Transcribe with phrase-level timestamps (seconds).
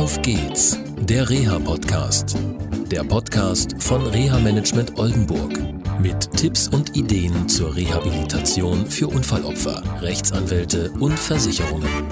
[0.00, 2.34] Auf geht's, der Reha-Podcast.
[2.90, 5.52] Der Podcast von Reha Management Oldenburg.
[6.00, 12.06] Mit Tipps und Ideen zur Rehabilitation für Unfallopfer, Rechtsanwälte und Versicherungen.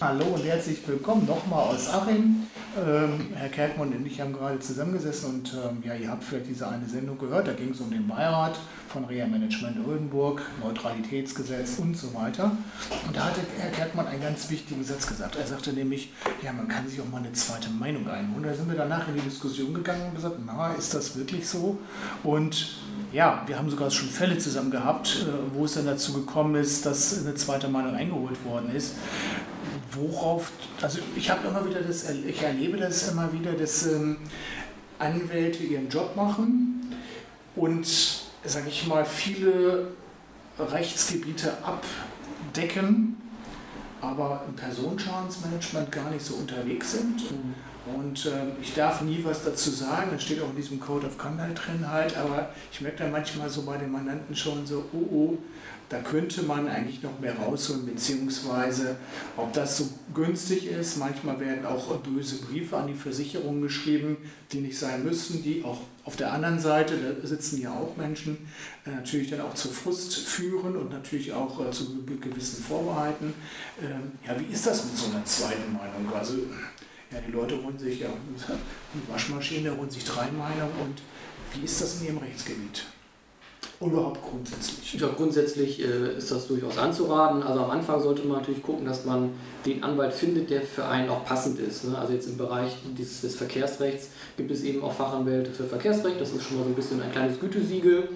[0.00, 2.48] Hallo und herzlich willkommen nochmal aus Achim.
[2.76, 6.68] Ähm, Herr Kerkmann und ich haben gerade zusammengesessen und ähm, ja, ihr habt vielleicht diese
[6.68, 7.48] eine Sendung gehört.
[7.48, 8.58] Da ging es um den Beirat
[8.88, 12.52] von Reha Management Oldenburg, Neutralitätsgesetz und so weiter.
[13.06, 15.36] Und da hatte Herr Kerkmann einen ganz wichtigen Satz gesagt.
[15.36, 16.12] Er sagte nämlich,
[16.42, 18.44] ja, man kann sich auch mal eine zweite Meinung einholen.
[18.44, 21.78] Da sind wir danach in die Diskussion gegangen und gesagt, na, ist das wirklich so?
[22.22, 22.76] Und
[23.12, 26.84] ja, wir haben sogar schon Fälle zusammen gehabt, äh, wo es dann dazu gekommen ist,
[26.86, 28.94] dass eine zweite Meinung eingeholt worden ist.
[29.92, 34.18] Worauf, also ich habe immer wieder das, ich erlebe das immer wieder, dass ähm,
[34.98, 36.96] Anwälte ihren Job machen
[37.56, 37.86] und,
[38.44, 39.88] sage ich mal, viele
[40.58, 43.16] Rechtsgebiete abdecken,
[44.00, 47.30] aber im Personenschadensmanagement gar nicht so unterwegs sind.
[47.30, 47.54] Mhm.
[47.94, 51.16] Und äh, ich darf nie was dazu sagen, das steht auch in diesem Code of
[51.16, 55.06] Conduct drin halt, aber ich merke dann manchmal so bei den Mandanten schon so, oh
[55.10, 55.38] oh,
[55.88, 58.96] da könnte man eigentlich noch mehr rausholen, beziehungsweise
[59.38, 60.98] ob das so günstig ist.
[60.98, 64.18] Manchmal werden auch böse Briefe an die Versicherung geschrieben,
[64.52, 68.48] die nicht sein müssen, die auch auf der anderen Seite, da sitzen ja auch Menschen,
[68.86, 73.34] äh, natürlich dann auch zu Frust führen und natürlich auch äh, zu gewissen Vorbehalten.
[73.78, 76.10] Ähm, ja, wie ist das mit so einer zweiten Meinung?
[76.18, 76.32] Also,
[77.12, 78.08] ja, die Leute holen sich ja
[78.48, 81.02] eine Waschmaschine, holen sich drei Meinungen und
[81.52, 82.86] wie ist das in ihrem Rechtsgebiet?
[83.80, 84.94] Überhaupt grundsätzlich?
[85.00, 87.44] Ja, grundsätzlich äh, ist das durchaus anzuraten.
[87.44, 89.30] Also am Anfang sollte man natürlich gucken, dass man
[89.64, 91.84] den Anwalt findet, der für einen auch passend ist.
[91.84, 91.96] Ne?
[91.96, 96.20] Also jetzt im Bereich dieses, des Verkehrsrechts gibt es eben auch Fachanwälte für Verkehrsrecht.
[96.20, 98.08] Das ist schon mal so ein bisschen ein kleines Gütesiegel.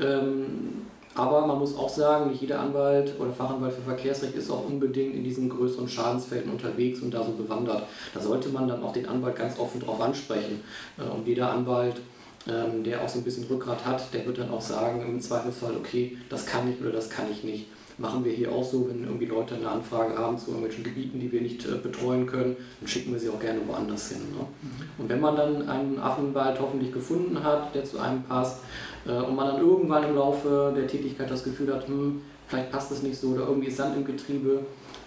[0.00, 4.64] Ähm, aber man muss auch sagen, nicht jeder Anwalt oder Fachanwalt für Verkehrsrecht ist auch
[4.64, 7.82] unbedingt in diesen größeren Schadensfelden unterwegs und da so bewandert.
[8.14, 10.62] Da sollte man dann auch den Anwalt ganz offen drauf ansprechen.
[10.98, 12.00] Äh, und jeder Anwalt
[12.48, 15.76] ähm, der auch so ein bisschen Rückgrat hat, der wird dann auch sagen im Zweifelsfall,
[15.76, 17.66] okay, das kann ich oder das kann ich nicht.
[17.98, 21.30] Machen wir hier auch so, wenn irgendwie Leute eine Anfrage haben zu irgendwelchen Gebieten, die
[21.30, 24.22] wir nicht äh, betreuen können, dann schicken wir sie auch gerne woanders hin.
[24.32, 24.46] Ne?
[24.62, 25.02] Mhm.
[25.02, 28.60] Und wenn man dann einen Affenwald hoffentlich gefunden hat, der zu einem passt,
[29.06, 32.90] äh, und man dann irgendwann im Laufe der Tätigkeit das Gefühl hat, hm, vielleicht passt
[32.90, 34.60] das nicht so oder irgendwie ist Sand im Getriebe,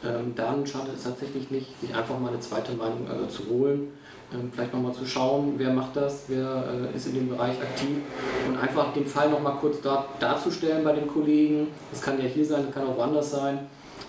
[0.06, 3.92] ähm, dann schadet es tatsächlich nicht, sich einfach mal eine zweite Meinung äh, zu holen
[4.34, 7.98] ähm, vielleicht nochmal zu schauen, wer macht das, wer äh, ist in dem Bereich aktiv
[8.48, 11.68] und einfach den Fall nochmal kurz da, darzustellen bei den Kollegen.
[11.92, 13.60] Das kann ja hier sein, das kann auch woanders sein.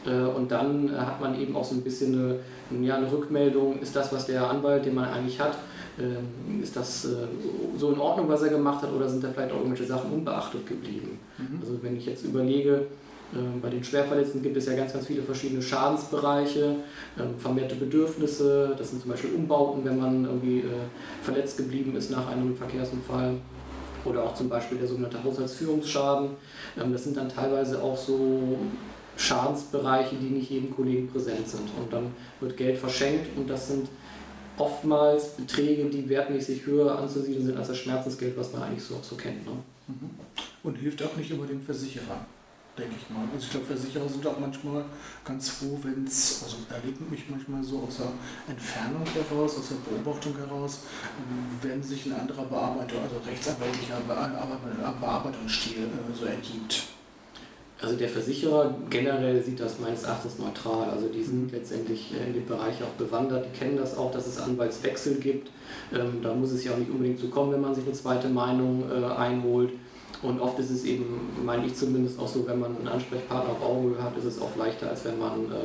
[0.06, 2.40] Äh, und dann äh, hat man eben auch so ein bisschen
[2.70, 5.58] eine, ja, eine Rückmeldung, ist das, was der Anwalt, den man eigentlich hat,
[5.98, 7.06] ähm, ist das
[7.76, 10.66] so in Ordnung, was er gemacht hat, oder sind da vielleicht auch irgendwelche Sachen unbeachtet
[10.66, 11.20] geblieben?
[11.38, 11.58] Mhm.
[11.60, 12.86] Also wenn ich jetzt überlege,
[13.60, 16.76] bei den Schwerverletzten gibt es ja ganz, ganz viele verschiedene Schadensbereiche,
[17.18, 20.70] ähm, vermehrte Bedürfnisse, das sind zum Beispiel Umbauten, wenn man irgendwie äh,
[21.22, 23.36] verletzt geblieben ist nach einem Verkehrsunfall
[24.04, 26.30] oder auch zum Beispiel der sogenannte Haushaltsführungsschaden.
[26.80, 28.58] Ähm, das sind dann teilweise auch so
[29.16, 31.68] Schadensbereiche, die nicht jedem Kollegen präsent sind.
[31.80, 33.88] Und dann wird Geld verschenkt und das sind
[34.58, 39.16] oftmals Beträge, die wertmäßig höher anzusiedeln sind als das Schmerzensgeld, was man eigentlich so, so
[39.16, 39.44] kennt.
[39.44, 39.52] Ne?
[39.88, 40.10] Mhm.
[40.62, 42.26] Und hilft auch nicht über den Versicherer
[42.76, 43.22] denke ich mal.
[43.32, 44.84] Also ich glaube, Versicherer sind auch manchmal
[45.24, 48.12] ganz froh, wenn es, also erlebt mich manchmal so aus der
[48.48, 50.80] Entfernung heraus, aus der Beobachtung heraus,
[51.62, 54.00] wenn sich ein anderer Bearbeiter, also rechtsanwältlicher
[55.00, 56.84] Bearbeitungsstil äh, so ergibt.
[57.80, 60.88] Also der Versicherer generell sieht das meines Erachtens neutral.
[60.88, 63.46] Also die sind letztendlich in dem Bereich auch bewandert.
[63.46, 65.50] Die kennen das auch, dass es Anwaltswechsel gibt.
[65.92, 68.28] Ähm, da muss es ja auch nicht unbedingt zu kommen, wenn man sich eine zweite
[68.28, 69.72] Meinung äh, einholt.
[70.22, 73.62] Und oft ist es eben, meine ich zumindest auch so, wenn man einen Ansprechpartner auf
[73.62, 75.56] Augenhöhe hat, ist es oft leichter, als wenn man äh,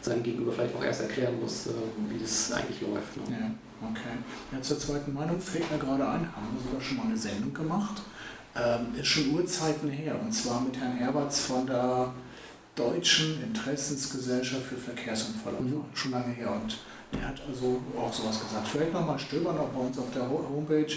[0.00, 1.70] seinem Gegenüber vielleicht auch erst erklären muss, äh,
[2.08, 3.16] wie das eigentlich läuft.
[3.16, 3.36] Ne?
[3.38, 4.18] Ja, okay.
[4.52, 7.52] Ja, zur zweiten Meinung fällt mir gerade ein, haben wir sogar schon mal eine Sendung
[7.52, 8.02] gemacht.
[8.56, 12.12] Ähm, ist schon Urzeiten her, und zwar mit Herrn Herberts von der
[12.74, 15.64] Deutschen Interessensgesellschaft für Verkehrsunfallopfer.
[15.64, 15.84] Mhm.
[15.94, 16.52] Schon lange her.
[16.52, 16.78] Und
[17.12, 18.68] der hat also auch sowas gesagt.
[18.68, 20.94] Vielleicht nochmal stöbern auch bei uns auf der Homepage.